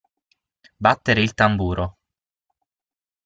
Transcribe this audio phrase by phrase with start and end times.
[0.83, 1.97] Battere il tamburo.